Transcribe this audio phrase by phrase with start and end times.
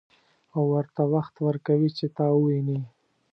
[0.55, 2.79] او ورته وخت ورکوي چې تا وويني.